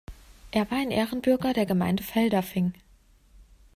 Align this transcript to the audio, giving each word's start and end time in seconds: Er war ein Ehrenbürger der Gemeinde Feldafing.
Er 0.49 0.71
war 0.71 0.79
ein 0.79 0.89
Ehrenbürger 0.89 1.53
der 1.53 1.67
Gemeinde 1.67 2.01
Feldafing. 2.01 2.73